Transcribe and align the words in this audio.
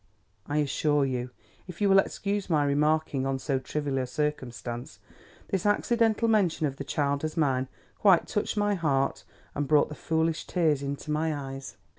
I 0.47 0.57
assure 0.57 1.05
you, 1.05 1.29
if 1.67 1.79
you 1.79 1.87
will 1.87 1.99
excuse 1.99 2.49
my 2.49 2.63
remarking 2.63 3.27
on 3.27 3.37
so 3.37 3.59
trivial 3.59 3.99
a 3.99 4.07
circumstance, 4.07 4.97
this 5.49 5.63
accidental 5.63 6.27
mention 6.27 6.65
of 6.65 6.77
the 6.77 6.83
child 6.83 7.23
as 7.23 7.37
mine, 7.37 7.67
quite 7.99 8.27
touched 8.27 8.57
my 8.57 8.73
heart 8.73 9.23
and 9.53 9.67
brought 9.67 9.89
the 9.89 9.93
foolish 9.93 10.47
tears 10.47 10.81
into 10.81 11.11
my 11.11 11.35
eyes. 11.35 11.77